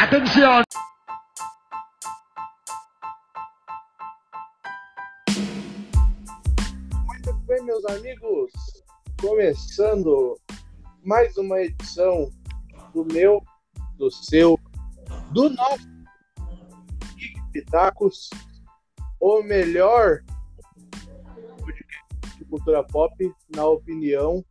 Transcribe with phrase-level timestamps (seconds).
[0.00, 0.62] Atenção!
[7.04, 8.52] Muito bem, meus amigos,
[9.20, 10.38] começando
[11.04, 12.30] mais uma edição
[12.94, 13.42] do meu,
[13.96, 14.56] do seu,
[15.32, 15.88] do nosso
[17.52, 18.30] Pitacos,
[19.18, 20.22] o melhor
[21.58, 24.44] podcast de cultura pop, na opinião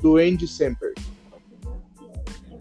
[0.00, 0.94] do Andy Semper.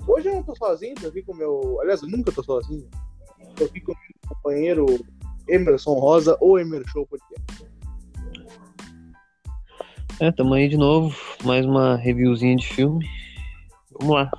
[0.10, 1.80] Hoje eu não tô sozinho, tô aqui com o meu.
[1.82, 2.90] Aliás, eu nunca tô sozinho.
[3.56, 4.86] Tô aqui com o meu companheiro
[5.48, 7.70] Emerson Rosa, ou Emer Show Podcast.
[10.20, 13.06] É, tamo aí de novo, mais uma reviewzinha de filme.
[14.00, 14.32] Vamos lá.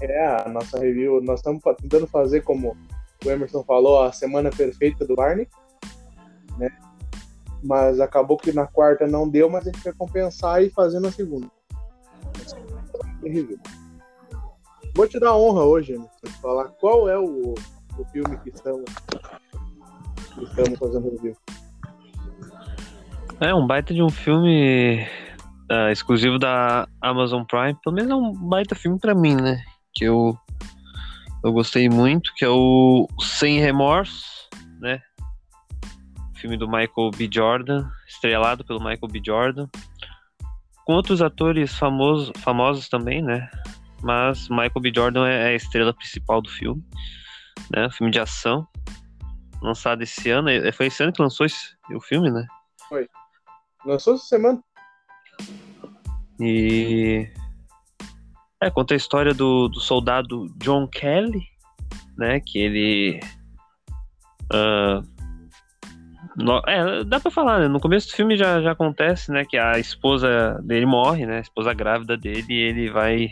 [0.00, 2.74] É, a nossa review, nós estamos tentando fazer como
[3.22, 5.46] o Emerson falou, a semana perfeita do Barney,
[6.56, 6.70] né?
[7.62, 11.12] Mas acabou que na quarta não deu, mas a gente vai compensar e fazer na
[11.12, 11.50] segunda.
[13.22, 13.58] Review.
[14.94, 17.54] Vou te dar honra hoje, de falar qual é o,
[17.98, 18.84] o filme que estamos,
[20.34, 21.36] que estamos fazendo review.
[23.40, 25.06] É um baita de um filme
[25.70, 27.76] ah, exclusivo da Amazon Prime.
[27.84, 29.62] Pelo menos é um baita filme pra mim, né?
[29.94, 30.36] Que eu,
[31.44, 34.48] eu gostei muito, que é o Sem Remorso,
[34.80, 35.00] né?
[36.34, 37.28] Filme do Michael B.
[37.32, 39.20] Jordan, estrelado pelo Michael B.
[39.24, 39.68] Jordan.
[40.84, 43.48] Com outros atores famosos, famosos também, né?
[44.02, 44.92] Mas Michael B.
[44.94, 46.82] Jordan é a estrela principal do filme,
[47.74, 47.88] né?
[47.90, 48.66] Filme de ação,
[49.60, 50.48] lançado esse ano.
[50.48, 52.46] É, Foi esse ano que lançou esse, o filme, né?
[53.84, 54.60] Lançou essa semana?
[56.40, 57.28] E
[58.60, 61.42] é, conta a história do, do soldado John Kelly,
[62.16, 62.40] né?
[62.40, 63.20] Que ele.
[64.52, 65.02] ah,
[66.36, 67.68] no- é, dá pra falar, né?
[67.68, 69.44] No começo do filme já, já acontece, né?
[69.44, 71.38] Que a esposa dele morre, né?
[71.38, 73.30] A esposa grávida dele, e ele vai.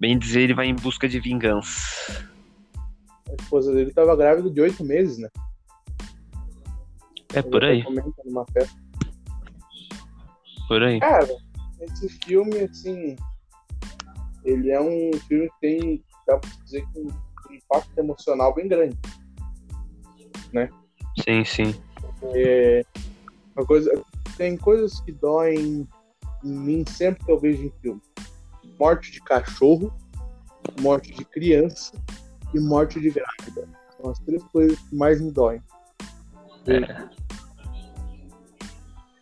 [0.00, 2.30] Bem dizer, ele vai em busca de vingança.
[3.28, 5.28] A esposa dele estava grávida de oito meses, né?
[7.34, 7.84] É por aí,
[8.24, 8.76] numa festa.
[10.66, 10.98] por aí.
[10.98, 11.28] Cara,
[11.80, 13.14] esse filme, assim,
[14.44, 18.98] ele é um filme que tem, dá pra dizer que um impacto emocional bem grande.
[21.22, 21.82] Sim, sim.
[22.34, 22.84] É,
[23.54, 24.02] uma coisa,
[24.36, 25.86] tem coisas que doem
[26.42, 28.00] em mim sempre que eu vejo em filme.
[28.80, 29.92] Morte de cachorro,
[30.80, 31.92] morte de criança
[32.54, 33.68] e morte de grávida.
[34.00, 35.62] São as três coisas que mais me doem.
[36.66, 37.08] É.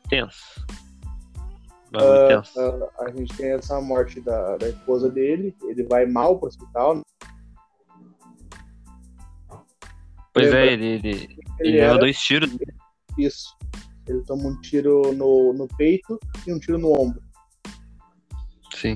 [0.09, 0.65] Tenso.
[1.91, 2.61] Bagulho tenso.
[2.61, 6.95] Ah, a gente tem essa morte da, da esposa dele, ele vai mal pro hospital.
[6.97, 7.03] né?
[10.33, 12.57] Pois lembra- é, ele, ele, Ele ele leva era dois tiros.
[13.19, 13.57] isso.
[14.07, 17.21] Ele toma um tiro no, no peito e um tiro no ombro.
[18.75, 18.95] Sim.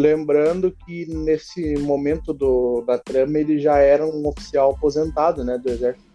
[0.00, 5.68] Lembrando que nesse momento do, da trama ele já era um oficial aposentado, né, do
[5.68, 6.06] exército.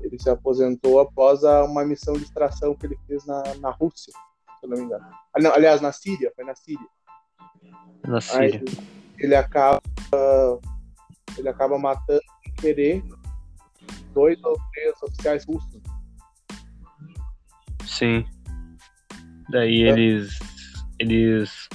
[0.00, 4.12] Ele se aposentou após a- uma missão de extração que ele fez na, na Rússia,
[4.12, 5.04] se eu não me engano.
[5.34, 6.86] Ah, não, aliás, na Síria, foi na Síria.
[8.06, 8.62] Na Síria.
[9.18, 9.80] ele acaba
[11.36, 13.02] ele acaba matando sem querer
[14.12, 15.80] dois ou três oficiais russos.
[17.84, 18.24] Sim.
[19.50, 19.88] Daí É.
[19.88, 20.38] eles.
[21.00, 21.68] Eles.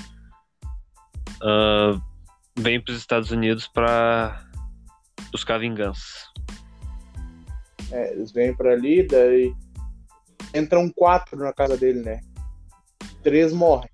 [1.44, 2.00] Ah,
[2.58, 4.44] vêm para os Estados Unidos para
[5.32, 6.28] buscar vingança.
[7.92, 9.54] É, eles vêm pra ali, daí
[10.54, 12.22] entram quatro na casa dele, né?
[13.24, 13.90] Três morrem.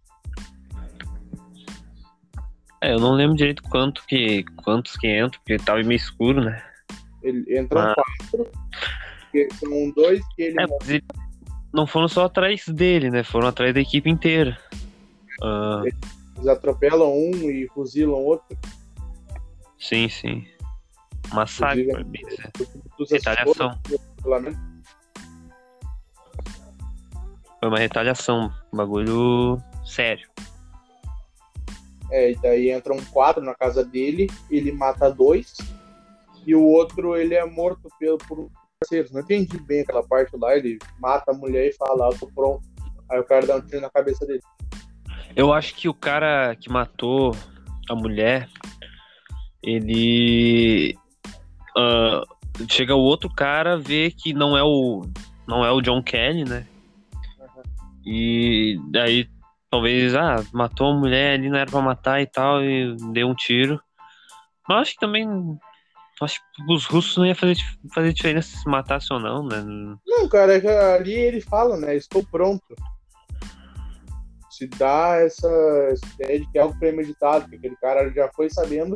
[2.82, 6.62] É, eu não lembro direito quanto que, quantos que entram, porque tava meio escuro, né?
[7.24, 7.96] Ele, entram Ah.
[7.96, 8.52] quatro.
[9.60, 11.04] São dois que ele É, ele-
[11.74, 13.24] não foram só atrás dele, né?
[13.24, 14.58] Foram atrás da equipe inteira.
[15.42, 15.82] Ah,
[16.36, 18.58] eles atropelam um e fuzilam outro.
[19.78, 20.48] sim, sim.
[21.34, 21.88] Massacre.
[22.98, 23.80] Dos Retaliação.
[23.88, 24.60] do parlamento.
[27.60, 28.52] Foi uma retaliação.
[28.72, 30.30] Um bagulho sério.
[32.12, 35.58] É, e daí entram quatro na casa dele, ele mata dois,
[36.46, 38.50] e o outro ele é morto pelo, por um
[38.80, 39.10] parceiro.
[39.12, 42.28] Não entendi bem aquela parte lá, ele mata a mulher e fala, ah, eu tô
[42.28, 42.62] pronto.
[43.10, 44.42] Aí o cara dá um tiro na cabeça dele.
[45.36, 47.36] Eu acho que o cara que matou
[47.90, 48.48] a mulher,
[49.62, 50.98] ele
[51.76, 52.24] ah,
[52.70, 55.06] chega o outro cara vê que não é o
[55.48, 56.66] não é o John Kelly, né?
[58.06, 59.28] E daí
[59.70, 63.36] talvez ah matou a mulher ali não era pra matar e tal e deu um
[63.36, 63.80] tiro.
[64.68, 65.28] Mas acho que também
[66.22, 67.58] acho que os russos não ia fazer
[67.94, 69.62] fazer diferença se matasse ou não, né?
[70.06, 71.96] Não, cara, é ali ele fala, né?
[71.96, 72.64] Estou pronto.
[74.58, 75.48] Se dá essa,
[75.92, 78.96] essa ideia de que é algo premeditado, que aquele cara já foi sabendo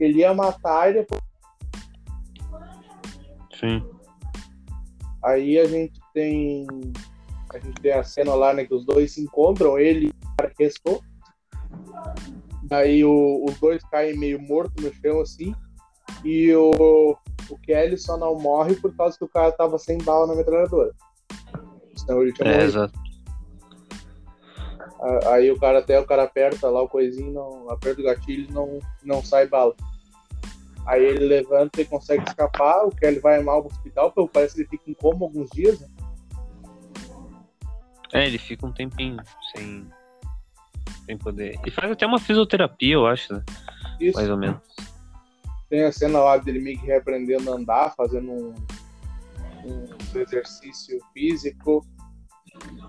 [0.00, 1.20] Ele ia matar e depois.
[3.60, 3.84] Sim.
[5.22, 6.66] Aí a gente tem.
[7.52, 8.64] A gente tem a cena lá, né?
[8.64, 11.02] Que os dois se encontram, ele e o cara que restou.
[12.64, 15.54] Daí o- os dois caem meio mortos no chão, assim.
[16.24, 17.16] E o,
[17.50, 20.92] o Kelly só não morre por causa que o cara tava sem bala na metralhadora.
[21.96, 22.68] Senão ele tinha É, morrido.
[22.70, 23.03] exato.
[25.26, 28.52] Aí o cara até o cara aperta lá o coisinho, não, aperta o gatilho e
[28.52, 29.74] não, não sai bala.
[30.86, 34.60] Aí ele levanta e consegue escapar, o Kelly vai mal pro hospital, porque parece que
[34.62, 35.88] ele fica em coma alguns dias, né?
[38.12, 39.16] É, ele fica um tempinho
[39.54, 39.86] sem,
[41.04, 41.58] sem poder.
[41.66, 43.42] E faz até uma fisioterapia, eu acho, né?
[44.00, 44.16] Isso.
[44.16, 44.60] Mais ou menos.
[45.68, 48.54] Tem a cena lá dele meio que reaprendendo a andar, fazendo um,
[49.64, 51.84] um exercício físico,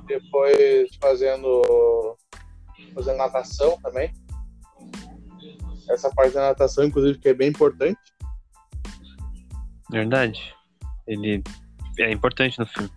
[0.05, 2.17] depois fazendo,
[2.93, 4.13] fazendo natação também.
[5.89, 7.99] Essa parte da natação, inclusive, que é bem importante.
[9.89, 10.53] Verdade.
[11.07, 11.43] Ele
[11.99, 12.89] é importante no filme.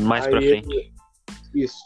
[0.00, 0.94] Mais Aí pra ele- frente.
[1.54, 1.78] Isso.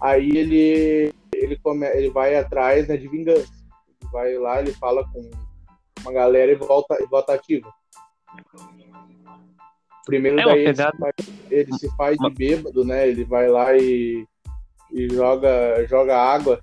[0.00, 3.52] Aí ele ele, come, ele vai atrás né, de vingança.
[4.00, 5.30] Ele vai lá, ele fala com
[6.00, 7.72] uma galera e volta, e volta ativa.
[10.04, 11.14] Primeiro É daí ele, se faz,
[11.50, 13.08] ele se faz de bêbado, né?
[13.08, 14.26] Ele vai lá e,
[14.92, 16.60] e joga, joga água.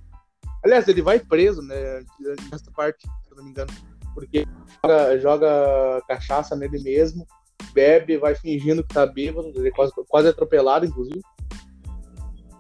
[0.63, 2.03] Aliás, ele vai preso, né?
[2.51, 3.71] Nessa parte, se eu não me engano.
[4.13, 4.45] Porque
[4.83, 7.25] joga, joga cachaça nele mesmo,
[7.74, 11.21] bebe, vai fingindo que tá bêbado, ele é quase, quase atropelado, inclusive.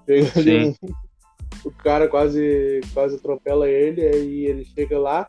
[0.05, 0.75] Chega ali um-
[1.65, 5.27] o cara quase, quase atropela ele, aí ele chega lá,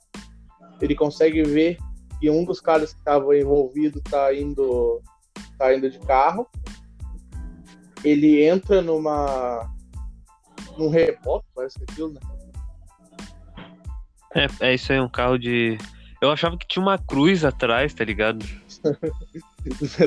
[0.81, 1.77] ele consegue ver
[2.21, 5.01] que um dos caras que estava envolvido tá indo,
[5.61, 6.49] tá indo de carro.
[8.03, 9.71] Ele entra numa.
[10.79, 12.21] num reboque, parece que é aquilo, né?
[14.35, 15.77] É, é isso aí, um carro de.
[16.23, 18.43] Eu achava que tinha uma cruz atrás, tá ligado?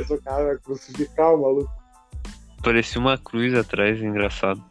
[0.10, 1.72] o cara vai crucificar o maluco.
[2.64, 4.64] Parecia uma cruz atrás, engraçado.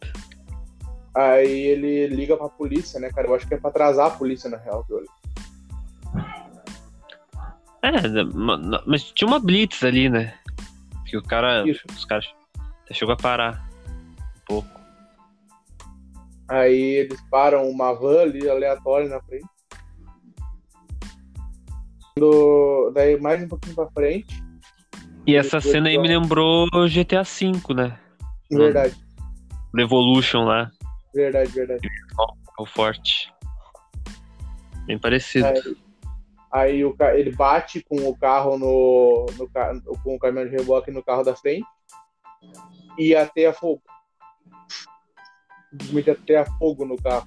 [1.14, 3.28] Aí ele liga pra polícia, né, cara?
[3.28, 5.04] Eu acho que é pra atrasar a polícia, na real, que eu.
[7.82, 10.34] É, ma- mas tinha uma blitz ali, né?
[11.12, 11.68] Que o cara.
[11.68, 11.82] Isso.
[11.94, 12.24] Os caras
[12.90, 13.68] chegou a parar
[14.34, 14.80] um pouco.
[16.48, 19.44] Aí eles param uma van ali aleatória na frente.
[22.16, 24.42] Do- Daí mais um pouquinho pra frente,
[25.26, 27.98] E essa cena aí me lembrou GTA V, né?
[28.50, 28.96] Verdade,
[29.76, 30.70] Revolution lá,
[31.14, 31.86] verdade, verdade.
[32.58, 33.30] o forte.
[34.86, 35.44] Bem parecido.
[35.46, 35.76] Aí,
[36.52, 39.48] aí o, ele bate com o carro no, no
[40.02, 41.66] com o caminhão de reboque no carro da frente
[42.98, 43.82] e até a fogo.
[45.70, 47.26] Simplesmente até a fogo no carro.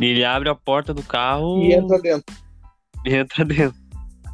[0.00, 2.34] Ele abre a porta do carro E entra dentro.
[3.04, 3.78] e entra dentro.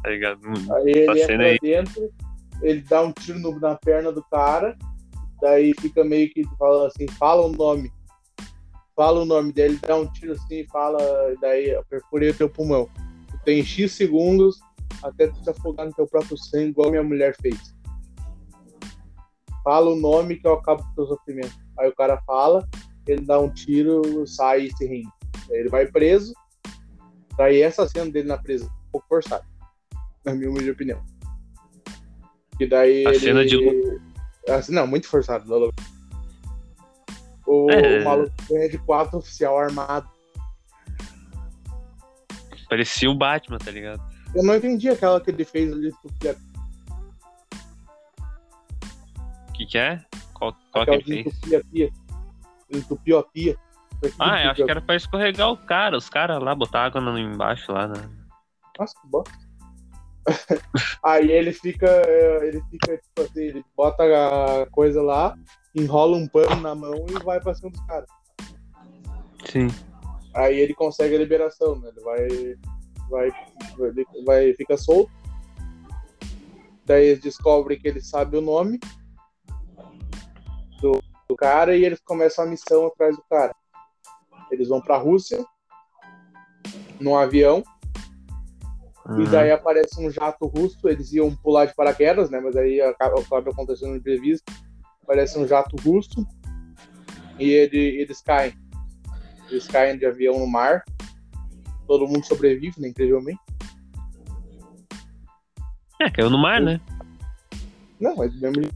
[0.01, 0.39] Tá ligado?
[0.73, 1.59] Aí ele cena entra aí.
[1.59, 2.13] dentro,
[2.61, 4.77] ele dá um tiro no- na perna do cara,
[5.41, 7.91] daí fica meio que falando assim, fala o nome.
[8.95, 10.99] Fala o nome dele, dá um tiro assim e fala,
[11.41, 12.87] daí eu perfurei o teu pulmão.
[13.45, 14.59] Tem X segundos
[15.03, 17.75] até tu se afogar no teu próprio sangue, igual minha mulher fez.
[19.63, 21.55] Fala o nome que eu acabo com o teu sofrimento.
[21.79, 22.67] Aí o cara fala,
[23.07, 25.09] ele dá um tiro, sai e se rende.
[25.49, 26.33] Aí ele vai preso.
[27.37, 29.45] Daí essa cena dele na é um pouco forçada
[30.23, 31.01] na minha humilde opinião.
[32.59, 33.19] E daí A ele...
[33.19, 33.99] cena de
[34.49, 35.71] Assim, não, muito forçado.
[37.47, 38.01] O, É.
[38.01, 40.07] o maluco ganha de quatro oficial armado.
[42.75, 44.01] Parecia o Batman, tá ligado?
[44.35, 45.93] Eu não entendi aquela que ele fez ali.
[49.47, 50.03] O que que é?
[50.33, 51.25] Qual, qual que ele que fez?
[51.37, 51.89] entupia a pia.
[52.69, 53.57] Entupiu a pia.
[54.19, 55.95] Ah, eu acho que era pra escorregar o cara.
[55.95, 58.09] Os caras lá botaram água no- embaixo lá, né?
[58.77, 59.31] Nossa, que bosta.
[61.01, 65.37] Aí ele fica, é, ele fica, tipo assim, ele bota a coisa lá,
[65.73, 68.09] enrola um pano na mão e vai pra cima dos caras.
[69.45, 69.67] Sim.
[70.35, 71.89] Aí ele consegue a liberação, né?
[71.89, 72.27] Ele vai.
[73.09, 73.31] Vai.
[73.79, 75.11] Ele vai fica solto.
[76.85, 78.79] Daí eles descobrem que ele sabe o nome
[80.81, 83.55] do, do cara e eles começam a missão atrás do cara.
[84.51, 85.43] Eles vão pra Rússia
[86.99, 87.63] num avião
[89.07, 89.31] e Uhum.
[89.31, 90.87] daí aparece um jato russo.
[90.89, 92.39] Eles iam pular de paraquedas, né?
[92.39, 94.51] Mas aí acaba, acaba acontecendo um imprevisto.
[95.03, 96.25] Aparece um jato russo
[97.37, 98.53] e ele, eles caem.
[99.49, 100.83] Eles caem de avião no mar.
[101.87, 102.87] Todo mundo sobrevive, né?
[102.89, 103.39] Incrivelmente.
[106.01, 106.79] É, caiu no mar, né?
[107.99, 108.69] Não, mas mesmo.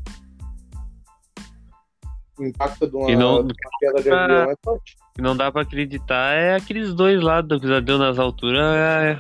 [2.38, 4.96] O impacto de uma, não- de uma queda de avião é forte.
[5.14, 9.18] que não dá pra acreditar é aqueles dois lá do Pesadelo nas alturas é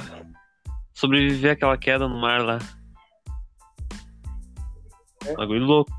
[0.93, 2.59] sobreviver àquela queda no mar lá.
[5.25, 5.33] É.
[5.33, 5.91] Bagulho louco.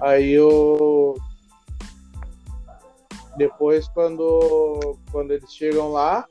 [0.00, 1.16] Aí eu.
[3.36, 6.26] Depois, quando, quando eles chegam lá,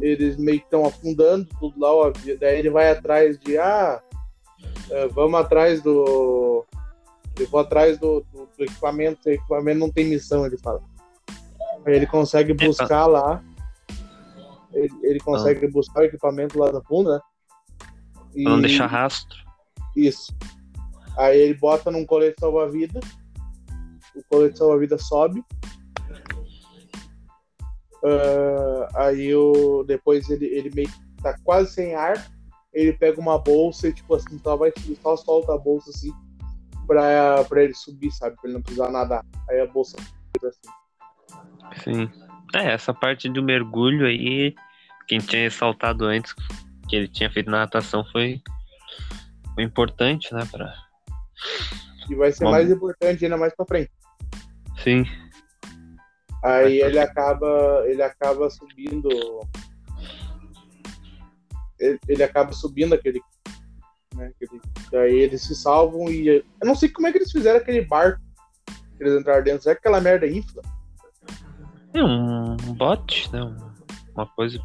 [0.00, 3.56] eles meio que estão afundando tudo lá, avi- daí ele vai atrás de.
[3.58, 4.02] Ah,
[4.90, 6.64] eh, vamos atrás do.
[7.38, 10.82] Eu vou atrás do, do, do equipamento, o equipamento não tem missão, ele fala.
[11.86, 13.42] Aí ele consegue buscar lá.
[14.72, 17.20] Ele, ele consegue buscar o equipamento lá no fundo, né?
[18.34, 19.38] E- Pra não deixar rastro.
[19.96, 20.36] isso.
[21.16, 23.00] Aí ele bota num colete salva-vida.
[24.14, 25.42] O colete salva-vida sobe.
[28.04, 32.26] Ah, aí o, depois ele, ele meio que tá quase sem ar.
[32.72, 36.12] Ele pega uma bolsa e, tipo assim, só, vai, só solta a bolsa assim
[36.86, 38.36] pra, pra ele subir, sabe?
[38.36, 39.24] Pra ele não precisar nadar.
[39.48, 39.96] Aí a bolsa
[40.44, 41.82] assim.
[41.82, 42.10] Sim.
[42.54, 44.54] É, essa parte do mergulho aí,
[45.06, 46.34] quem tinha ressaltado antes
[46.88, 48.40] que ele tinha feito na natação foi,
[49.54, 50.46] foi importante, né?
[50.50, 50.72] Pra...
[52.08, 52.50] E vai ser Bom.
[52.50, 53.90] mais importante ainda mais pra frente.
[54.82, 55.04] Sim.
[56.42, 59.08] Aí ele acaba, ele acaba subindo.
[61.78, 63.20] Ele, ele acaba subindo aquele.
[64.14, 66.28] Né, aquele daí eles se salvam e.
[66.28, 68.20] Eu não sei como é que eles fizeram aquele barco
[68.96, 69.62] que eles entraram dentro.
[69.62, 70.62] Será que aquela merda infla?
[71.94, 73.42] É um bot, né?
[73.42, 73.68] um-
[74.14, 74.60] Uma coisa.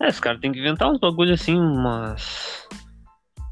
[0.00, 2.66] É, os caras têm que inventar uns bagulho assim, umas.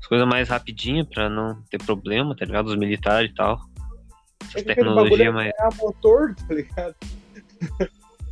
[0.08, 2.66] coisas mais rapidinhas pra não ter problema, tá ligado?
[2.68, 3.58] Os militares e tal.
[4.42, 5.52] Essas É que aquele bagulho tecnologias mais.
[5.58, 6.94] é motor, tá ligado?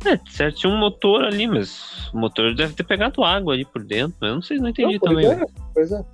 [0.05, 3.83] É, certo, tinha um motor ali, mas o motor deve ter pegado água ali por
[3.83, 4.15] dentro.
[4.25, 5.27] Eu não sei, não entendi Não, também.
[5.31, 6.05] é, pois é.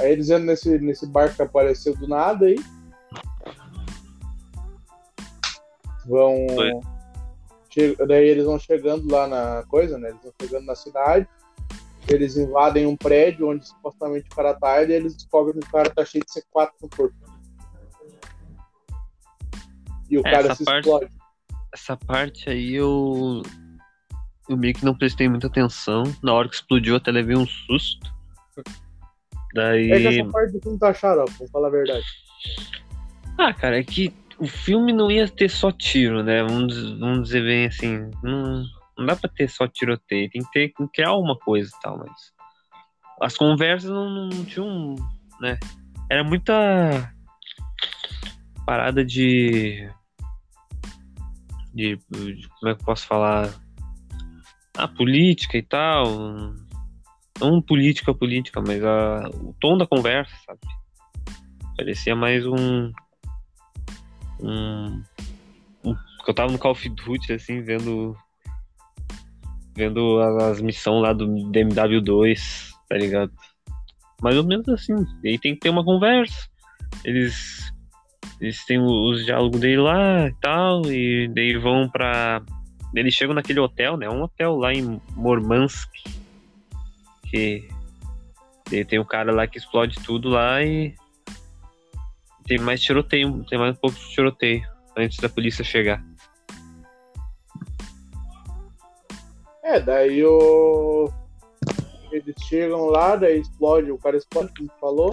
[0.00, 2.56] Aí eles entram nesse, nesse barco que apareceu do nada aí.
[6.06, 6.46] Vão.
[6.54, 6.72] Foi.
[7.70, 10.10] che- Daí eles vão chegando lá na coisa, né?
[10.10, 11.26] Eles vão chegando na cidade.
[12.06, 15.90] Eles invadem um prédio onde supostamente o cara tá e eles descobrem que o cara
[15.90, 17.14] tá cheio de C4 no corpo.
[20.10, 21.10] E o É, cara se parte- explode.
[21.72, 23.42] Essa parte aí eu.
[24.48, 26.02] Eu meio que não prestei muita atenção.
[26.22, 28.10] Na hora que explodiu, até levei um susto.
[29.54, 29.90] Daí.
[29.92, 32.04] É que essa parte do filme tá xarope, vamos falar a verdade.
[33.36, 36.42] Ah, cara, é que o filme não ia ter só tiro, né?
[36.42, 38.10] Vamos, vamos dizer bem assim.
[38.22, 38.64] Não,
[38.96, 40.30] não dá pra ter só tiroteio.
[40.30, 42.32] Tem que ter tem que criar alguma coisa e tal, mas.
[43.20, 44.94] As conversas não, não tinham.
[45.40, 45.58] né?
[46.10, 47.12] Era muita.
[48.64, 49.90] Parada de.
[51.78, 53.54] De, de- Como é que eu posso falar?
[54.76, 56.52] A política e tal.
[57.40, 60.58] Não política, política, mas a, o tom da conversa, sabe?
[61.76, 62.90] Parecia mais um.
[64.40, 65.04] Um.
[65.84, 65.94] um
[66.26, 68.16] eu tava no Call of Duty, assim, vendo.
[69.76, 73.32] Vendo as, as missões lá do DMW2, tá ligado?
[74.20, 74.94] Mais ou menos assim.
[75.22, 76.48] E aí tem que ter uma conversa.
[77.04, 77.67] Eles.
[78.40, 82.40] Eles têm os diálogos dele lá e tal, e daí vão pra.
[82.94, 84.08] Eles chegam naquele hotel, né?
[84.08, 85.90] Um hotel lá em Mormansk.
[87.28, 87.68] Que.
[88.86, 90.94] Tem o cara lá que explode tudo lá e.
[92.46, 94.62] Tem mais tiroteio, tem mais um pouco de tiroteio
[94.96, 96.02] antes da polícia chegar.
[99.62, 101.10] É, daí o.
[102.10, 105.10] Eles chegam lá, daí explode, o cara explode, como falou.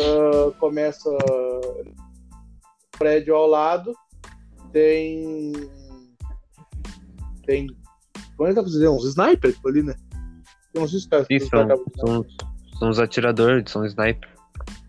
[0.00, 1.84] Ah, começa o
[2.98, 3.94] prédio ao lado.
[4.72, 5.52] Tem.
[7.46, 7.66] Tem.
[8.36, 8.88] Como é que dá pra dizer?
[8.88, 9.94] Uns snipers ali, né?
[10.72, 12.26] Tem uns caras que são, são,
[12.78, 14.28] são os atiradores, são sniper.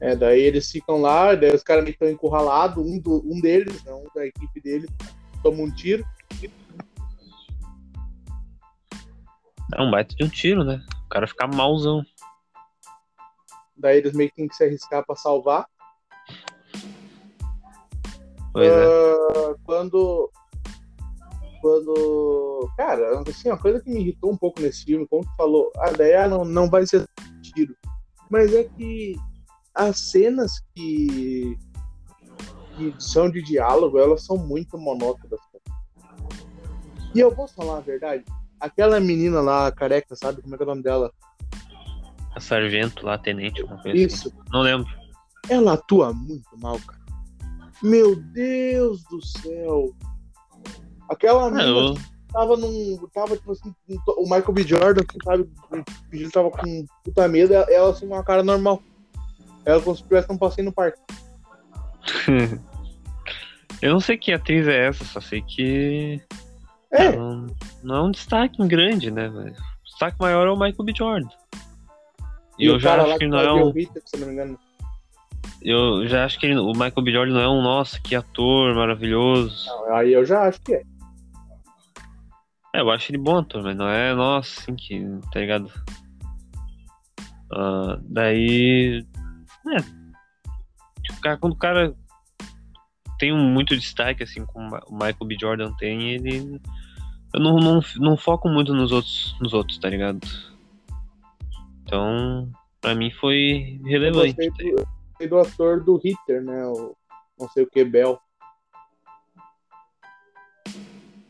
[0.01, 3.39] É, daí eles ficam lá, daí os caras meio que estão encurralados, um, do- um
[3.39, 4.87] deles, né, um da equipe dele,
[5.41, 6.05] toma um tiro.
[9.75, 10.83] É um baita de um tiro, né?
[11.05, 12.03] O cara fica malzão.
[13.79, 15.65] Daí eles meio que têm que se arriscar pra salvar.
[18.53, 18.85] Pois é.
[18.85, 20.31] Ah, quando.
[21.61, 22.69] Quando.
[22.77, 25.91] Cara, assim, uma coisa que me irritou um pouco nesse filme, como tu falou, a
[25.91, 27.07] ideia não, não vai ser
[27.41, 27.75] tiro.
[28.29, 29.15] Mas é que
[29.73, 31.57] as cenas que,
[32.75, 35.39] que são de diálogo, elas são muito monótonas.
[37.13, 38.23] E eu posso falar a verdade?
[38.59, 41.11] Aquela menina lá, careca, sabe como é que é o nome dela?
[42.39, 44.05] A sargento lá, tenente, alguma coisa assim.
[44.05, 44.33] Isso.
[44.49, 44.87] Não lembro.
[45.49, 47.01] Ela atua muito mal, cara.
[47.83, 49.93] Meu Deus do céu.
[51.09, 51.95] Aquela Ah, menina eu,
[52.31, 52.97] tava num.
[53.13, 54.63] Tava, tipo assim, o Michael B.
[54.63, 55.49] Jordan, assim, sabe?
[56.13, 58.81] Gil tava com puta medo, ela, ela assim, uma cara normal.
[59.65, 60.97] Ela como se tivesse um passeio no parque.
[63.81, 66.21] Eu não sei que atriz é essa, só sei que.
[66.91, 67.47] É, Não,
[67.83, 69.27] não é um destaque grande, né?
[69.27, 69.51] velho?
[69.51, 70.93] O destaque maior é o Michael B.
[70.95, 71.29] Jordan.
[72.59, 73.73] E eu já acho que não é um.
[73.73, 74.59] se não me engano.
[75.61, 77.11] Eu já acho que ele- o Michael B.
[77.11, 79.65] Jordan não é um, nossa, que ator maravilhoso.
[79.67, 80.83] Não, aí eu já acho que é.
[82.75, 85.71] É, eu acho ele bom ator, mas não é, nossa, assim, que, tá ligado?
[87.51, 89.05] Ah, daí.
[89.67, 89.79] É.
[91.11, 91.95] O cara, quando o cara
[93.17, 95.37] tem muito destaque, assim, como o Michael B.
[95.39, 96.61] Jordan tem, ele.
[97.33, 100.19] Eu não, não, não foco muito nos outros, nos outros, tá ligado?
[101.89, 104.27] Então, pra mim foi Eu relevante.
[104.27, 104.85] gostei tá ligado?
[104.85, 106.63] do, gostei do ator do Hitler, né?
[106.67, 106.95] O
[107.39, 108.19] não sei o que, Bell.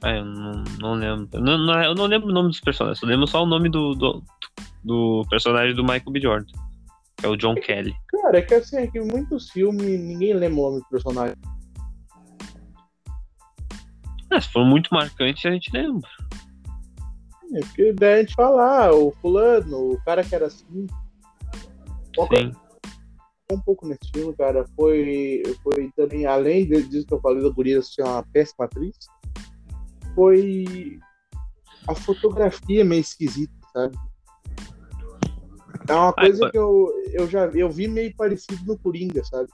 [0.01, 1.29] Ah, eu não, não lembro.
[1.33, 3.69] Eu não, não- eu não lembro o nome dos personagens, eu lembro só o nome
[3.69, 4.23] do, do,
[4.83, 6.19] do personagem do Michael B.
[6.21, 6.45] Jordan,
[7.17, 7.93] que é o John Kelly.
[8.09, 11.35] Cara, é que assim, é que muitos filmes ninguém lembra o nome do personagem.
[14.31, 16.09] Ah, se for muito marcante, a gente lembra.
[17.53, 20.87] É porque daí a gente fala, ah, o fulano, o cara que era assim.
[22.15, 22.51] Sim.
[23.51, 27.81] um pouco nesse filme, cara, foi, foi também, além disso que eu falei da guria
[27.81, 28.95] ser uma péssima atriz,
[30.13, 30.99] foi
[31.87, 33.97] a fotografia meio esquisita, sabe?
[35.87, 39.49] É uma coisa que eu, eu já eu vi meio parecido no Coringa, sabe?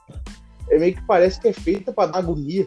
[0.70, 2.66] É meio que parece que é feita pra dar agonia.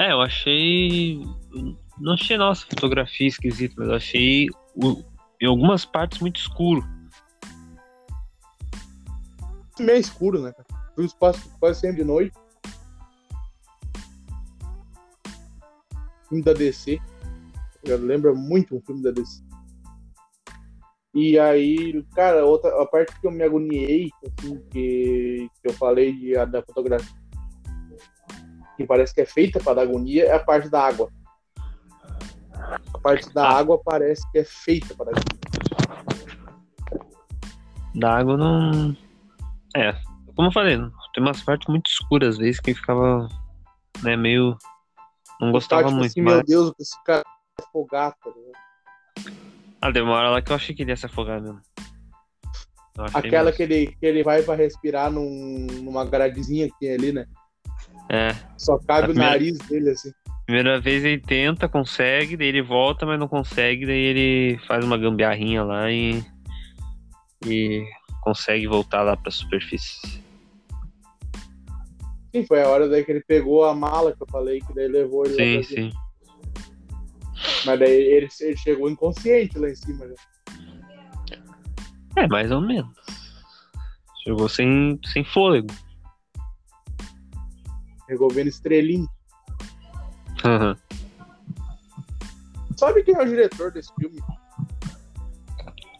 [0.00, 1.22] É, eu achei.
[2.00, 5.02] Não achei nossa fotografia esquisita, mas achei o-
[5.40, 6.82] em algumas partes muito escuro.
[9.78, 10.52] Meio escuro, né?
[10.96, 12.36] O espaço quase sempre de noite.
[16.28, 17.00] Filme da DC.
[17.84, 19.42] Lembra muito um filme da DC.
[21.14, 26.12] E aí, cara, outra, a parte que eu me agoniei, assim, que, que eu falei
[26.12, 27.16] de, da fotografia,
[28.76, 31.10] que parece que é feita para dar agonia, é a parte da água.
[32.94, 33.58] A parte da Ah.
[33.58, 35.12] água parece que é feita para.
[37.94, 38.96] Da água não.
[39.76, 39.92] É,
[40.36, 40.76] como eu falei,
[41.14, 43.28] tem umas partes muito escuras, às vezes, que ficava
[44.02, 44.56] né, meio.
[45.40, 46.34] Não gostava Tá, tipo muito, assim, mas.
[46.34, 47.22] Meu Deus, esse cara
[47.58, 49.38] vai afogar, tá ligado?
[49.80, 51.60] Ah, deu uma hora lá que eu achei que ele ia se afogar mesmo.
[53.14, 53.56] Aquela mesmo.
[53.56, 57.26] que ele, que ele vai pra respirar num, numa gradezinha que tem ali, né?
[58.08, 58.30] É.
[58.56, 60.12] Só A cabe o primeira- nariz dele, assim.
[60.48, 64.96] Primeira vez ele tenta, consegue, daí ele volta, mas não consegue, daí ele faz uma
[64.96, 66.24] gambiarrinha lá e.
[67.44, 67.84] E
[68.22, 70.24] consegue voltar lá pra superfície.
[72.34, 74.88] Sim, foi a hora daí que ele pegou a mala que eu falei, que daí
[74.88, 75.92] levou ele Sim, lá sim.
[77.66, 80.14] Mas daí ele, ele chegou inconsciente lá em cima, né?
[82.16, 82.96] É, mais ou menos.
[84.24, 85.68] Chegou sem, sem fôlego.
[88.06, 89.17] Chegou vendo estrelinha.
[92.76, 94.20] Sabe quem é o diretor desse filme?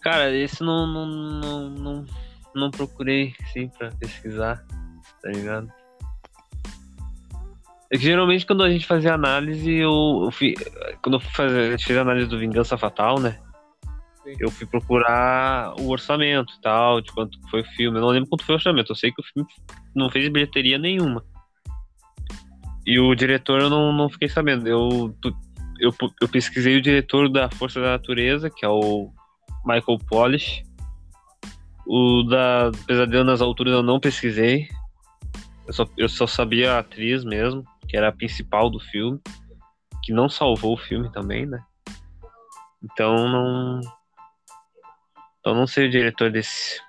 [0.00, 2.06] Cara, esse não, não, não, não,
[2.54, 4.64] não procurei, sim, pra pesquisar,
[5.22, 5.70] tá ligado?
[7.90, 10.54] É que geralmente quando a gente fazia análise, eu, eu fui,
[11.02, 13.40] quando eu fui fazer, a gente fez a análise do Vingança Fatal, né?
[14.22, 14.36] Sim.
[14.38, 17.98] Eu fui procurar o orçamento e tal, de quanto foi o filme.
[17.98, 19.48] Eu não lembro quanto foi o orçamento, eu sei que o filme
[19.94, 21.24] não fez bilheteria nenhuma.
[22.88, 24.66] E o diretor eu não, não fiquei sabendo.
[24.66, 25.14] Eu,
[25.78, 29.12] eu, eu pesquisei o diretor da Força da Natureza, que é o
[29.62, 30.62] Michael Polish.
[31.86, 34.70] O da Pesadelo nas Alturas eu não pesquisei.
[35.66, 39.20] Eu só, eu só sabia a atriz mesmo, que era a principal do filme,
[40.02, 41.62] que não salvou o filme também, né?
[42.82, 43.80] Então não.
[45.40, 46.80] Então não sei o diretor desse.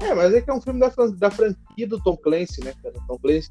[0.00, 2.94] É, mas é que é um filme da, da franquia do Tom Clancy, né, cara?
[3.06, 3.50] Tom Clancy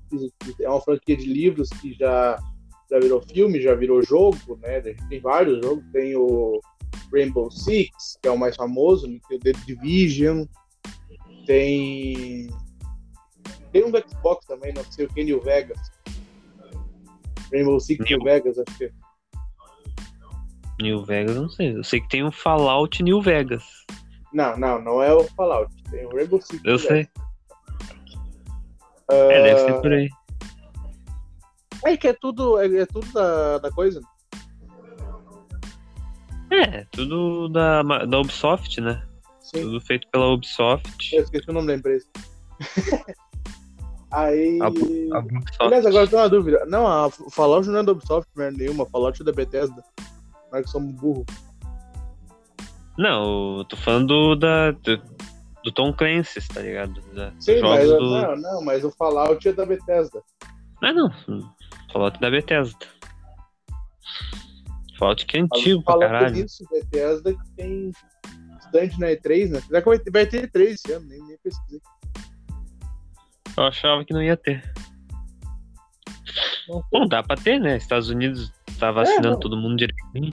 [0.60, 2.38] é uma franquia de livros que já,
[2.90, 4.82] já virou filme, já virou jogo, né?
[4.82, 5.84] Tem vários jogos.
[5.92, 6.60] Tem o
[7.14, 9.20] Rainbow Six, que é o mais famoso, né?
[9.28, 10.46] tem o The Division,
[11.46, 12.50] tem.
[13.72, 15.80] Tem um do Xbox também, não sei o que, New Vegas.
[17.52, 18.92] Rainbow Six New- New Vegas, acho que é.
[20.82, 21.76] New Vegas, não sei.
[21.76, 23.64] Eu sei que tem um Fallout New Vegas.
[24.34, 25.74] Não, não, não é o Fallout.
[25.90, 26.64] Tem o Rainbow Six.
[26.64, 27.08] Eu sei.
[27.08, 27.30] Vegas.
[29.12, 30.10] É, deve ser por aí.
[31.86, 34.02] É que é tudo, é, é tudo da, da coisa.
[36.52, 39.04] É, tudo da, da Ubisoft, né?
[39.40, 39.62] Sim.
[39.62, 41.16] Tudo feito pela Ubisoft.
[41.16, 42.06] Eu esqueci o nome da empresa.
[44.12, 44.60] Aí.
[44.62, 45.58] A, a Ubisoft.
[45.60, 46.66] Aliás, agora eu tenho uma dúvida.
[46.68, 48.86] Não, a Fallout não é da Ubisoft, merda nenhuma.
[48.86, 49.84] Fallout é da Bethesda.
[50.52, 51.26] Nós que somos burro.
[53.00, 54.72] Não, eu tô falando da.
[54.72, 55.02] do-
[55.64, 57.02] do Tom Clancy, tá ligado?
[57.14, 58.00] Da, Sim, mas do...
[58.00, 60.22] não, não, mas o Fallout é da Bethesda.
[60.82, 61.10] Ah, não.
[61.92, 62.78] Fallout é da Bethesda.
[64.98, 66.46] Fallout que é antigo pra caralho.
[66.46, 67.92] Isso, Bethesda que tem
[68.60, 69.62] estande na E3, né?
[69.62, 71.06] Será que vai ter, vai ter E3 esse ano?
[71.08, 71.82] Nem, nem pesquisei.
[73.58, 74.74] Eu achava que não ia ter.
[76.68, 77.78] Não, Bom, dá pra ter, né?
[77.78, 80.32] Estados Unidos tá vacinando é, todo mundo direitinho.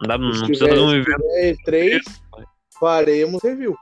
[0.00, 1.22] Não, dá, não tiver, precisa de um evento.
[1.40, 2.00] E3,
[2.78, 3.76] faremos review.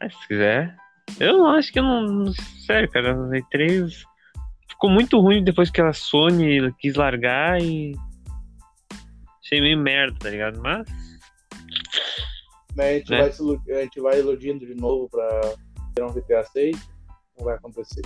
[0.00, 0.76] Ah, se quiser.
[1.20, 2.32] Eu não acho que eu não.
[2.66, 3.90] Sério, cara, E3
[4.68, 7.94] ficou muito ruim depois que a Sony quis largar e.
[9.44, 10.60] Achei meio merda, tá ligado?
[10.60, 10.86] Mas.
[12.76, 13.18] Mas a gente, né?
[13.22, 15.40] vai, se, a gente vai iludindo de novo pra
[15.94, 16.76] ter um GTA 6.
[17.38, 18.02] Não vai acontecer.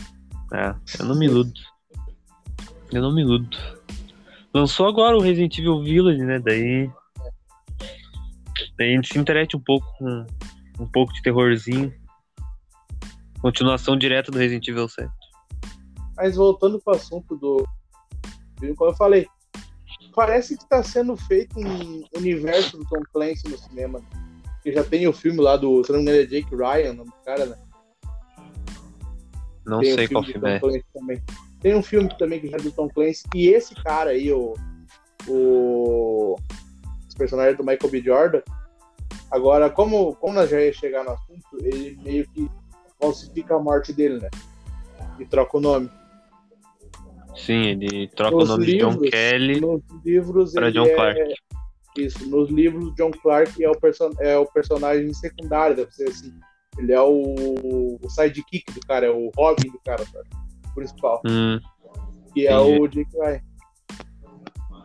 [0.52, 1.52] Ah, eu não me iludo.
[2.92, 3.56] Eu não me iludo.
[4.52, 6.38] Lançou agora o Resident Evil Village, né?
[6.40, 6.90] Daí.
[8.76, 10.26] Daí a gente se interessa um pouco com
[10.80, 11.92] um pouco de terrorzinho.
[13.40, 15.10] Continuação direta do Resident Evil 7.
[16.16, 17.66] Mas voltando pro assunto do.
[18.76, 19.26] Como eu falei,
[20.14, 24.02] parece que está sendo feito um universo do Tom Clancy no cinema.
[24.62, 25.82] Que já tem o filme lá do.
[25.84, 27.56] Se não me engano, é Jake Ryan, o nome do cara, né?
[29.64, 30.60] Não tem sei qual filme é.
[30.92, 31.22] Também.
[31.60, 33.24] Tem um filme também que já é do Tom Clancy.
[33.34, 34.54] E esse cara aí, o.
[35.28, 36.36] O.
[37.06, 38.00] Esse personagem do Michael B.
[38.00, 38.42] Jordan.
[39.30, 42.50] Agora, como, como nós já ia chegar no assunto, ele meio que
[43.00, 44.30] falsifica a morte dele, né?
[45.18, 45.90] E troca o nome.
[47.36, 49.60] Sim, ele troca nos o nome livros, de John Kelly
[50.52, 51.20] para John Clark.
[51.20, 51.34] É,
[51.98, 56.32] isso, nos livros, John Clark é o, person, é o personagem secundário, deve ser assim.
[56.78, 60.26] Ele é o, o sidekick do cara, é o Robin do cara, cara
[60.74, 61.20] principal.
[61.26, 61.58] Hum,
[62.32, 63.40] que é o Jake Ryan.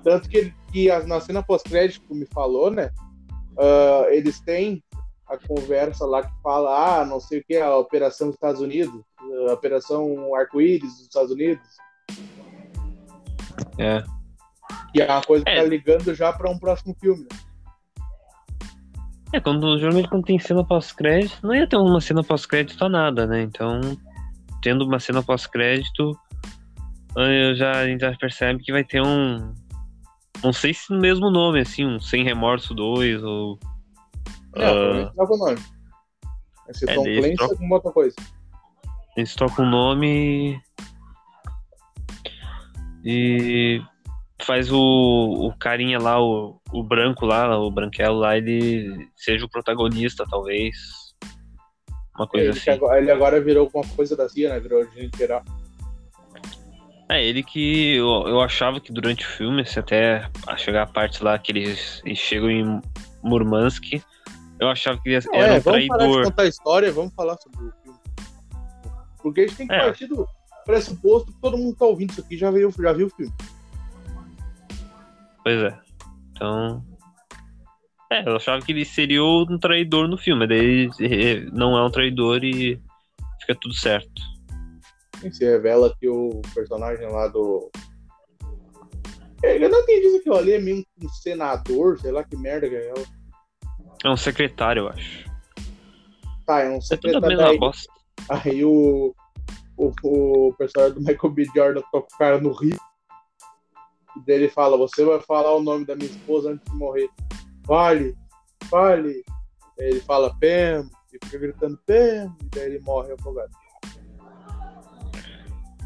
[0.04, 2.92] Tanto que, que na cena pós-crédito, me falou, né?
[3.58, 4.84] Uh, eles têm
[5.28, 9.02] a conversa lá que fala, ah, não sei o que, a Operação Estados Unidos,
[9.50, 11.68] a Operação Arco-Íris dos Estados Unidos.
[13.80, 14.04] É.
[14.94, 15.62] E é uma coisa que é.
[15.62, 17.24] tá ligando já para um próximo filme.
[17.24, 17.40] Né?
[19.34, 23.26] É, quando, geralmente quando tem cena pós-crédito, não ia ter uma cena pós-crédito a nada,
[23.26, 23.42] né?
[23.42, 23.82] Então,
[24.66, 26.20] tendo uma cena pós-crédito,
[27.56, 29.54] já, a gente já percebe que vai ter um.
[30.44, 33.60] Não sei se no mesmo nome, assim, um Sem Remorso 2 ou.
[34.56, 35.58] Não, uh, troca o nome.
[36.68, 37.54] Esse é, Tom Clancy troca...
[37.54, 38.16] alguma outra coisa.
[39.16, 40.60] Eles trocam o nome
[43.04, 43.80] e
[44.42, 49.50] faz o, o carinha lá, o, o branco lá, o branquelo lá, ele seja o
[49.50, 50.76] protagonista, talvez.
[52.18, 52.70] Uma coisa ele assim.
[52.72, 54.60] Agora, ele agora virou alguma coisa da CIA, né?
[54.60, 55.44] Virou gente geral.
[57.10, 61.24] É, ele que eu, eu achava que durante o filme, se até chegar a parte
[61.24, 62.82] lá que eles, eles chegam em
[63.22, 64.02] Murmansk,
[64.60, 65.98] eu achava que ele Não, era é, um traidor.
[65.98, 68.00] Vamos parar de contar a história, vamos falar sobre o filme.
[69.22, 69.80] Porque a gente tem que é.
[69.80, 70.28] partir do
[70.66, 73.34] pressuposto que todo mundo tá ouvindo isso aqui já viu, já viu o filme.
[75.44, 75.78] Pois é.
[76.32, 76.84] Então.
[78.12, 80.90] É, eu achava que ele seria um traidor no filme, daí
[81.52, 82.80] não é um traidor e
[83.42, 84.22] fica tudo certo.
[85.24, 87.72] E se revela que o personagem lá do.
[89.42, 92.76] Eu não entendi isso aqui, ali é meio um senador, sei lá que merda que
[92.76, 92.94] é.
[94.04, 95.26] É um secretário, eu acho.
[96.46, 97.42] Tá, é um secretário.
[97.42, 97.60] É aí,
[98.30, 99.16] aí o,
[99.78, 101.46] o, o personagem do Michael B.
[101.56, 102.78] Jordan toca o cara no rio.
[104.16, 107.10] E daí ele fala: Você vai falar o nome da minha esposa antes de morrer.
[107.66, 108.16] Fale,
[108.70, 109.24] fale.
[109.80, 113.52] Aí ele fala Pam, e fica gritando Pam, e daí ele morre afogado.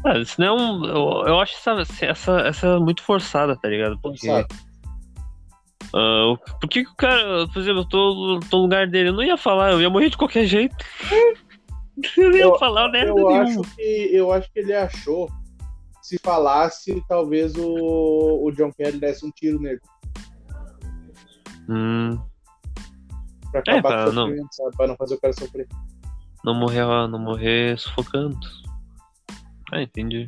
[0.04, 0.84] Ah, isso não é um.
[0.84, 3.98] Eu, eu acho essa, essa, essa muito forçada, tá ligado?
[4.00, 4.28] Porque.
[5.92, 9.12] Uh, por que, que o cara, por exemplo, eu tô, tô no lugar dele, eu
[9.12, 10.76] não ia falar, eu ia morrer de qualquer jeito.
[12.16, 13.08] eu ia falar né?
[13.08, 15.28] eu acho que Eu acho que ele achou
[16.00, 19.80] se falasse, talvez o, o John Kelly desse um tiro nele.
[21.70, 22.18] Hum.
[23.52, 24.76] Pra acabar é, pra não, sabe?
[24.76, 25.68] Pra não fazer o cara sofrer.
[26.44, 28.38] Não morrer, não morrer sufocando.
[29.72, 30.26] Ah, entendi.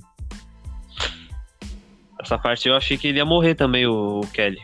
[2.20, 4.60] Essa parte eu achei que ele ia morrer também, o, Kelly.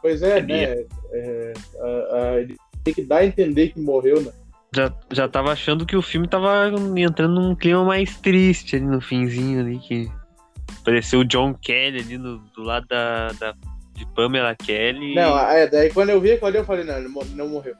[0.00, 0.84] Pois é, ele né?
[1.12, 4.30] É, a, a, ele tem que dar a entender que morreu, né?
[4.74, 9.00] Já, já tava achando que o filme tava entrando num clima mais triste ali no
[9.00, 10.10] finzinho ali, que
[10.80, 13.54] apareceu o John Kelly ali no, do lado da, da,
[13.94, 15.14] de Pamela Kelly.
[15.14, 17.74] Não, é, daí quando eu vi aquilo ali eu falei, não, ele não morreu.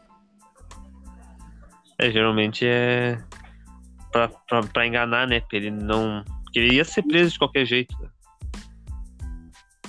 [1.99, 3.19] É, geralmente é
[4.11, 5.41] pra, pra, pra enganar, né?
[5.41, 6.25] Pra ele não.
[6.45, 7.97] Porque ele ia ser preso de qualquer jeito.
[8.01, 8.09] Né?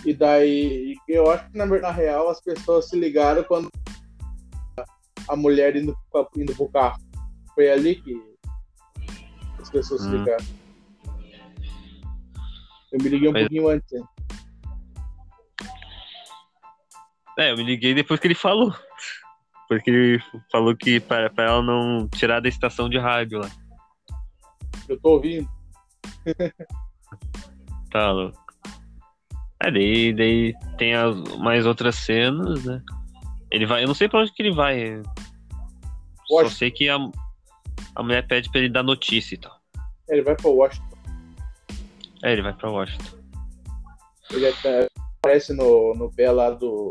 [0.06, 3.72] E daí, eu acho que na, na real as pessoas se ligaram quando
[5.28, 5.98] a mulher indo,
[6.38, 7.00] indo pro carro.
[7.56, 8.16] Foi ali que
[9.60, 10.18] as pessoas se Hum.
[10.20, 10.46] ligaram.
[12.92, 14.04] Eu me liguei um Mas- pouquinho antes, hein?
[17.38, 18.74] É, eu me liguei depois que ele falou.
[19.68, 23.50] Porque ele falou que pra, pra ela não tirar da estação de rádio lá.
[24.88, 25.50] Eu tô ouvindo.
[27.92, 28.38] Tá louco.
[29.64, 32.82] É, daí, daí tem as, mais outras cenas, né?
[33.50, 33.84] Ele vai.
[33.84, 35.02] Eu não sei pra onde que ele vai.
[36.28, 36.56] Só Washington.
[36.56, 36.98] sei que a,
[37.96, 39.58] a mulher pede pra ele dar notícia e tal.
[40.10, 40.98] Ele vai pra Washington.
[42.22, 43.18] É, ele vai pra Washington.
[44.32, 44.88] Ele até
[45.20, 46.90] aparece no, no pé lá do.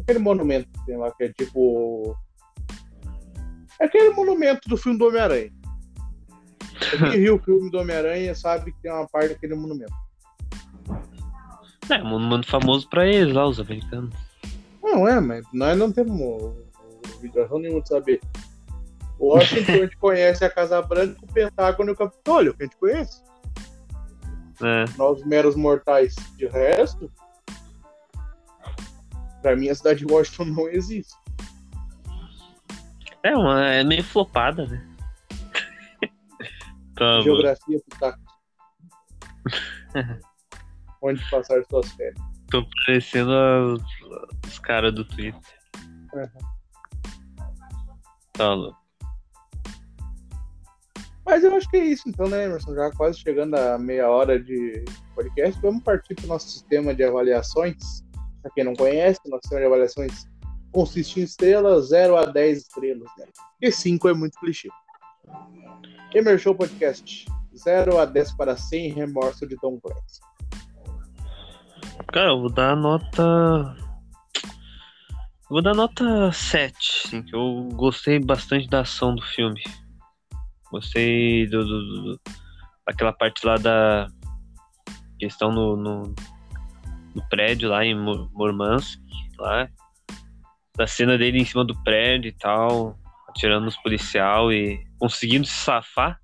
[0.00, 2.16] Aquele monumento que tem lá, que é tipo.
[3.80, 5.52] É aquele monumento do filme do Homem-Aranha.
[6.90, 9.94] Quem viu o filme do Homem-Aranha sabe que tem uma parte daquele monumento.
[11.90, 14.14] É, um monumento famoso pra eles lá, os americanos.
[14.82, 16.54] Não, é, mas nós não temos
[17.16, 18.20] obrigação nenhuma de saber.
[19.18, 22.76] Washington a gente conhece a Casa Branca, o Pentágono e o Capitólio, que a gente
[22.76, 23.22] conhece.
[24.62, 26.14] É, Nós meros mortais.
[26.36, 27.10] De resto,
[29.42, 31.12] pra mim a cidade de Washington não existe.
[33.22, 34.88] é, uma, é meio flopada, né?
[36.96, 37.20] tá.
[37.22, 38.18] Geografia Pitaco.
[41.02, 42.14] Onde passar suas férias.
[42.50, 43.82] Tô parecendo as-
[44.48, 45.40] os caras do Twitter.
[48.32, 48.80] Tá louco.
[51.24, 52.74] Mas eu acho que é isso, então, né, Emerson?
[52.74, 57.04] Já quase chegando a meia hora de podcast, vamos partir para o nosso sistema de
[57.04, 58.02] avaliações.
[58.42, 60.26] Para quem não conhece, sistema de avaliações
[60.72, 63.08] consiste em estrelas 0 a 10 estrelas.
[63.18, 63.26] Né?
[63.60, 64.68] E 5 é muito clichê.
[66.14, 67.26] Emerson Podcast
[67.56, 70.20] 0 a 10 para 100 remorso de Tom Clancy.
[72.12, 73.76] Cara, eu vou dar nota.
[75.48, 79.62] Vou dar nota 7, assim, que eu gostei bastante da ação do filme.
[80.70, 82.20] Gostei do, do- do-
[82.86, 84.08] daquela parte lá da.
[85.18, 86.14] Que estão no, no,
[87.14, 88.98] no prédio lá em Mur- Murmansk,
[89.38, 89.68] lá.
[90.76, 92.96] Da cena dele em cima do prédio e tal,
[93.28, 96.18] atirando nos policial e conseguindo se safar,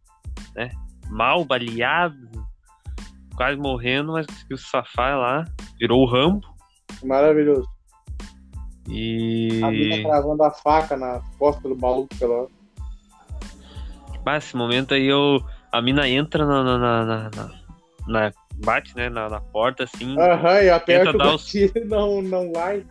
[0.55, 0.70] né?
[1.11, 2.16] Mal, baleado,
[3.37, 5.44] quase morrendo, mas conseguiu se safar lá.
[5.79, 6.46] Virou o Rambo.
[7.05, 7.68] Maravilhoso.
[8.88, 9.61] E.
[9.62, 12.48] A mina cravando a faca na costa do maluco pela hora.
[14.24, 15.42] Ah, esse momento aí eu.
[15.72, 17.31] A mina entra na, na- na-
[18.07, 18.33] na-
[18.64, 19.09] bate, né?
[19.09, 20.18] Na, na porta, assim.
[20.18, 21.53] Aham, e aperta o os-
[21.87, 22.85] não, não vai.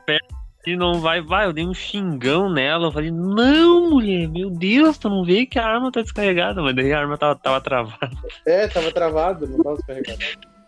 [0.65, 1.45] E não vai, vai.
[1.45, 2.87] Eu dei um xingão nela.
[2.87, 6.61] Eu falei, não, mulher, meu Deus, tu não vê que a arma tá descarregada.
[6.61, 8.11] Mas daí a arma tava, tava travada.
[8.45, 10.19] É, tava travado, não tava descarregado.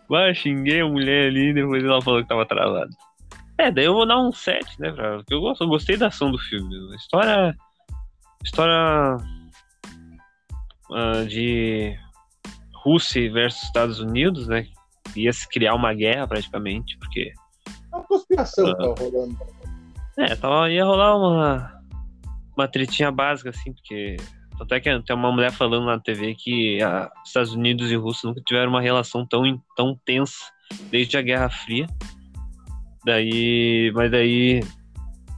[0.08, 1.52] Vai, xinguei a mulher ali.
[1.52, 2.88] Depois ela falou que tava travada.
[3.58, 4.90] É, daí eu vou dar um 7, né?
[4.90, 6.74] Pra, porque eu, gosto, eu gostei da ação do filme.
[6.96, 7.54] História.
[8.42, 9.18] História.
[10.92, 11.94] ah, de
[12.82, 14.66] Rússia versus Estados Unidos, né?
[15.16, 17.32] Ia se criar uma guerra praticamente, porque.
[17.92, 19.38] É uma conspiração que tava rolando.
[20.18, 21.80] É, tava, ia rolar uma.
[22.56, 24.16] Uma tretinha básica, assim, porque.
[24.58, 28.28] Tanto é que tem uma mulher falando na TV que a, Estados Unidos e Rússia
[28.28, 29.42] nunca tiveram uma relação tão,
[29.74, 30.36] tão tensa
[30.90, 31.86] desde a Guerra Fria.
[33.04, 33.90] Daí.
[33.94, 34.60] Mas daí.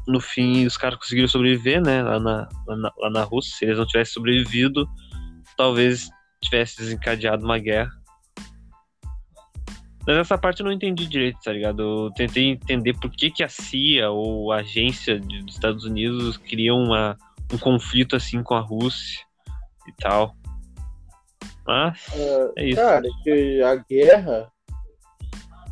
[0.08, 2.02] No fim, os caras conseguiram sobreviver, né?
[2.02, 3.56] Lá na, lá na, lá na Rússia.
[3.56, 4.84] Se eles não tivessem sobrevivido,
[5.56, 6.10] talvez
[6.42, 7.90] tivesse desencadeado uma guerra.
[10.06, 11.80] Mas essa parte eu não entendi direito, tá ligado?
[11.82, 16.36] Eu tentei entender por que, que a CIA ou a agência de- dos Estados Unidos
[16.36, 17.16] criam uma,
[17.52, 19.24] um conflito assim com a Rússia
[19.86, 20.34] e tal.
[21.64, 22.04] Mas
[22.56, 22.80] é isso.
[22.80, 24.52] Cara, que a guerra.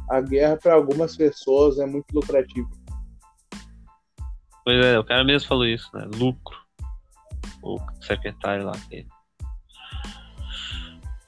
[0.08, 2.68] A guerra para algumas pessoas é muito lucrativa.
[4.64, 6.08] Pois é, o cara mesmo falou isso, né?
[6.14, 6.56] Lucro.
[7.62, 9.08] O secretário lá dele.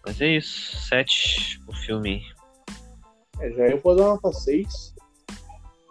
[0.05, 0.77] Mas é isso.
[0.77, 2.23] Sete o filme.
[3.43, 4.95] É, já eu vou dar nota 6.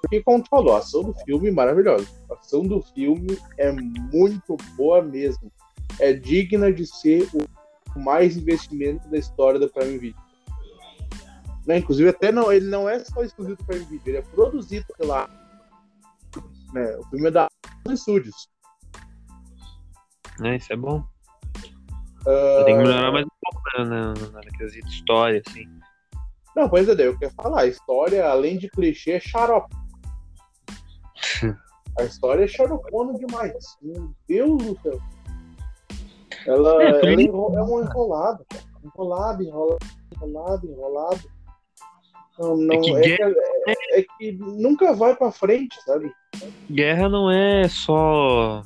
[0.01, 2.07] Porque, como tu falou, a ação do filme é maravilhosa.
[2.29, 5.51] A ação do filme é muito boa mesmo.
[5.99, 10.21] É digna de ser o mais investimento da história do Prime Video.
[11.67, 14.85] Né, Inclusive, até não, ele não é só exclusivo do Prime Video, ele é produzido
[14.97, 15.29] pela.
[16.73, 17.47] Né, o filme é da
[17.95, 18.49] Studios.
[20.39, 20.55] Né?
[20.55, 21.03] Isso é bom.
[22.25, 25.67] Ah, Tem que melhorar mais um pouco né, na, na, na quesito história, assim.
[26.55, 27.61] Não, pois é, daí eu quero falar.
[27.61, 29.75] A história, além de clichê, é xarope.
[31.99, 33.53] A história é xaropona demais.
[33.81, 34.99] Meu Deus do céu.
[36.47, 38.63] Ela, É, ela enro- é um enrolado, cara.
[38.83, 39.77] Enrolado, enrolado,
[40.15, 41.19] enrolado, enrolado.
[42.39, 46.11] Não, não, que é, que, é- é que nunca vai pra frente, sabe?
[46.71, 48.63] Guerra não é só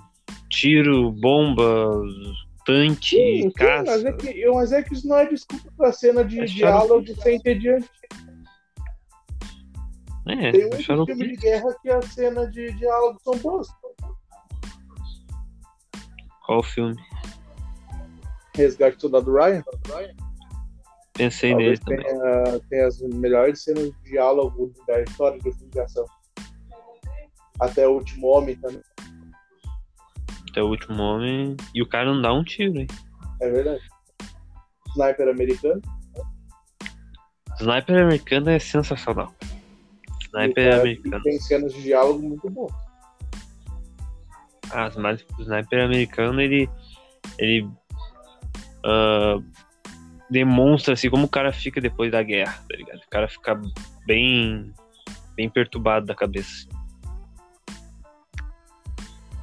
[0.49, 1.99] tiro, bomba,
[2.65, 3.83] tanque, Sim, sim, caça.
[3.91, 7.05] mas, é que, mas é que isso não é desculpa pra cena de É diálogo
[7.07, 7.21] chato.
[7.21, 7.89] sem ter diante.
[10.27, 13.67] É, Tem acharam filme de guerra que as cenas de diálogo são boas.
[16.45, 16.95] qual filme?
[18.55, 19.63] Resgate do Soldado Ryan.
[21.13, 22.19] Pensei nele Talvez também.
[22.43, 26.05] tenha, tenha as melhores cenas de diálogo da história do filme de ação.
[27.59, 28.81] Até o último homem também.
[30.55, 31.57] Até o último homem.
[31.73, 32.87] E o cara não dá um tiro, hein?
[33.41, 33.83] É verdade.
[34.87, 35.81] Sniper americano.
[37.59, 39.35] Sniper americano é sensacional.
[40.21, 41.21] Sniper americano.
[41.23, 42.71] Tem cenas de diálogo muito boas.
[44.71, 46.69] Ah, mas o sniper americano, ele.
[47.37, 47.69] Ele.
[48.85, 49.37] ah,
[50.29, 52.99] demonstra assim como o cara fica depois da guerra, tá ligado?
[52.99, 53.59] O cara fica
[54.07, 54.73] bem.
[55.35, 56.65] bem perturbado da cabeça.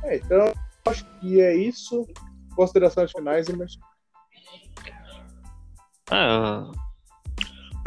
[0.05, 0.51] É, então,
[0.87, 2.07] acho que é isso.
[2.55, 3.79] Considerações finais, mas
[6.11, 6.71] Ah.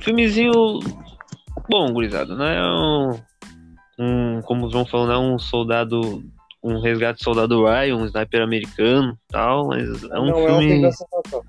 [0.01, 0.79] Filmezinho.
[1.69, 3.19] Bom, gurizada, não é um.
[3.99, 6.23] um como o João falou, não é um soldado.
[6.63, 10.91] Um resgate de soldado Ryan, um sniper americano tal, mas é um não é filme.
[10.91, 11.45] fatal.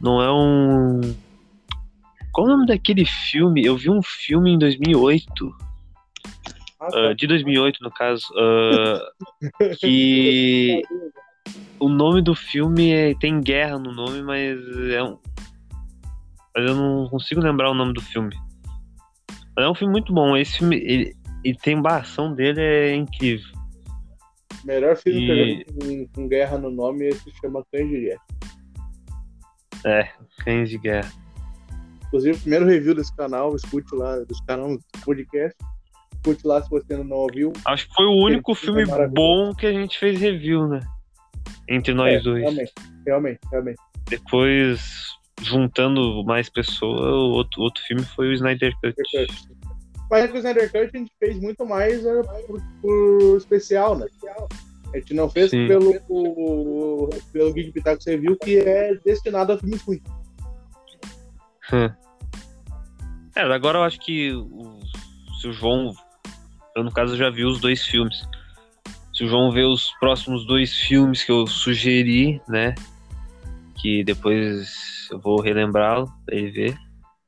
[0.00, 1.00] Não é um.
[2.32, 3.64] Qual o nome daquele filme?
[3.64, 5.52] Eu vi um filme em 2008,
[6.90, 7.12] Tá.
[7.12, 9.00] de 2008 no caso, ah,
[9.80, 10.82] que
[11.78, 14.58] o nome do filme é- tem guerra no nome, mas
[14.90, 15.18] é um.
[16.54, 18.34] Mas eu não consigo lembrar o nome do filme.
[19.56, 20.36] Mas é um filme muito bom.
[20.36, 23.52] Esse filme, ele, ele tem a ação dele é incrível.
[24.64, 28.00] Melhor filme que eu E- já vi com, guerra no nome se chama Cães de
[28.00, 28.22] Guerra.
[30.44, 31.12] Cães de Guerra.
[32.06, 35.56] Inclusive, o primeiro review desse canal, escute lá, desse canal do podcast.
[36.24, 37.52] Escute lá se você não ouviu.
[37.64, 40.78] Acho que foi o único filme é bom que a gente fez review, né?
[41.68, 42.42] Entre nós É, dois.
[42.42, 42.72] Realmente,
[43.04, 43.78] realmente, realmente.
[44.08, 44.80] Depois,
[45.40, 48.94] juntando mais pessoas, o outro, outro filme foi o Snyder Cut.
[50.08, 53.98] Mas é que o Snyder Cut a gente fez muito mais é, por, por especial,
[53.98, 54.06] né?
[54.94, 55.66] A gente não fez Sim.
[55.66, 60.00] pelo, o- pelo Geek Pitaco você viu que é destinado a filme ruim.
[63.34, 64.78] É, agora eu acho que o,
[65.40, 65.92] se o João.
[66.76, 68.22] Eu, no caso, já vi os dois filmes.
[69.12, 72.74] Se o João vê os próximos dois filmes que eu sugeri, né?
[73.80, 76.76] Que depois eu vou relembrá-lo pra ele ver.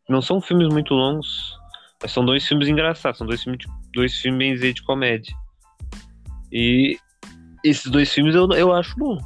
[0.09, 1.55] Não são filmes muito longos,
[2.01, 3.19] mas são dois filmes engraçados.
[3.19, 5.35] São dois filmes, dois filmes bem dizer de comédia.
[6.51, 6.97] E
[7.63, 9.19] esses dois filmes eu, eu acho bom.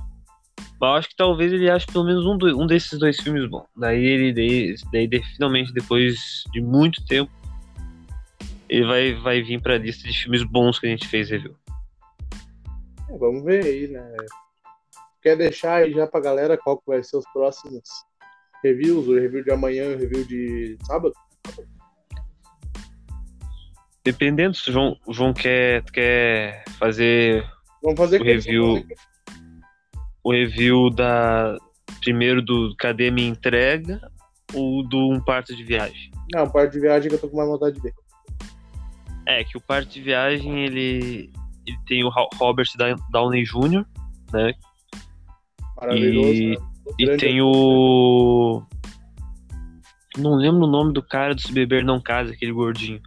[0.81, 3.49] Mas eu acho que talvez ele ache pelo menos um, do- um desses dois filmes
[3.49, 3.65] bom.
[3.77, 4.75] Daí ele daí,
[5.09, 6.17] daí, finalmente, depois
[6.53, 7.31] de muito tempo,
[8.69, 11.57] ele vai, vai vir pra lista de filmes bons que a gente fez review.
[13.11, 14.17] É, vamos ver aí, né?
[15.23, 17.83] Quer deixar aí já pra galera qual que vai ser os próximos
[18.63, 19.09] reviews?
[19.09, 21.15] O review de amanhã e o review de sábado?
[24.05, 27.45] Dependendo se o João, o João quer, quer fazer
[27.83, 28.87] Vamos fazer O review-
[30.23, 31.57] o review da
[32.01, 34.01] primeiro do Cadê Minha Entrega
[34.55, 36.11] ou do Um Parto de Viagem.
[36.35, 37.95] Não, parte de viagem que eu tô com mais vontade de ver.
[39.29, 41.31] É, que o Parto de Viagem ele,
[41.67, 42.67] ele tem o Ro- Robert
[43.11, 43.85] Downey Jr.,
[44.33, 44.55] né?
[45.77, 46.33] Maravilhoso.
[46.33, 46.57] E- né?
[46.99, 48.63] E tem o.
[50.17, 53.01] Não lembro o nome do cara do Se Beber Não Casa, aquele gordinho.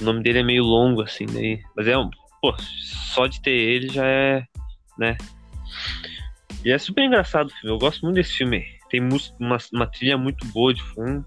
[0.00, 1.62] O nome dele é meio longo, assim, daí.
[1.76, 2.08] Mas é um.
[2.40, 4.42] Pô, só de ter ele já é.
[4.98, 5.18] né?
[6.64, 7.74] E é super engraçado o filme.
[7.74, 8.64] Eu gosto muito desse filme.
[8.88, 9.00] Tem
[9.38, 11.24] uma, uma trilha muito boa de fundo.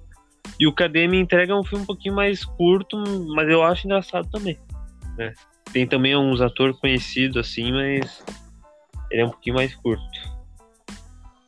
[0.60, 0.74] E o
[1.10, 2.98] Me Entrega um filme um pouquinho mais curto,
[3.36, 4.58] mas eu acho engraçado também.
[5.18, 5.34] Né?
[5.72, 8.24] Tem também uns atores conhecidos, assim, mas.
[9.12, 10.04] Ele é um pouquinho mais curto.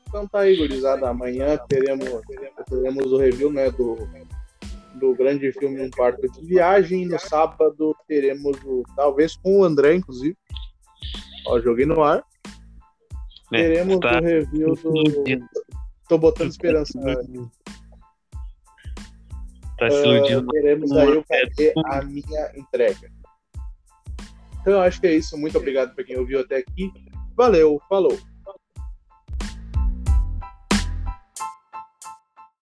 [0.07, 1.09] Então tá aí, gurizada.
[1.09, 2.07] Amanhã teremos,
[2.69, 4.07] teremos o review né, do,
[4.95, 7.05] do grande filme Um Parto de Viagem.
[7.05, 8.83] No sábado teremos o.
[8.95, 10.37] Talvez com o André, inclusive.
[11.47, 12.23] Ó, joguei no ar.
[13.53, 14.19] É, teremos tá.
[14.19, 15.03] o review do.
[16.07, 16.99] Tô botando esperança.
[16.99, 17.15] né?
[19.89, 20.47] Tá se iludindo.
[20.49, 23.11] Ah, teremos aí o Cadê a Minha Entrega.
[24.61, 25.38] Então eu acho que é isso.
[25.38, 26.91] Muito obrigado para quem ouviu até aqui.
[27.36, 28.17] Valeu, falou.